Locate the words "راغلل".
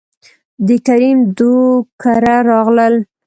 2.49-2.95